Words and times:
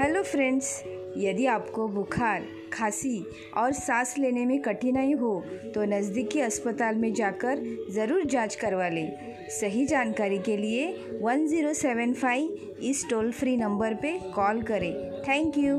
Hello 0.00 0.22
friends 0.22 0.66
यदि 1.16 1.44
आपको 1.46 1.86
बुखार, 1.88 2.42
खांसी 2.72 3.24
और 3.56 3.72
सांस 3.72 4.14
लेने 4.18 4.44
में 4.46 4.60
कठिनाई 4.62 5.12
हो 5.12 5.32
तो 5.74 5.84
नज़दीकी 5.84 6.40
अस्पताल 6.40 6.94
में 6.94 7.12
जाकर 7.14 7.62
ज़रूर 7.90 8.24
जाँच 8.24 8.54
करवा 8.54 8.88
लें। 8.88 9.48
सही 9.50 9.86
जानकारी 9.86 10.38
के 10.48 10.56
लिए 10.56 10.86
1075 11.22 12.48
इस 12.82 13.04
टोल 13.10 13.30
फ्री 13.32 13.56
नंबर 13.56 13.94
पे 13.94 14.12
कॉल 14.34 14.62
करें। 14.62 14.92
Thank 15.28 15.58
you 15.58 15.76